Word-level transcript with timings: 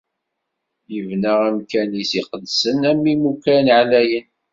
Ibna 0.97 1.33
amkan-is 1.47 2.11
iqedsen 2.19 2.79
am 2.89 3.01
yimukan 3.09 3.67
ɛlayen. 3.79 4.27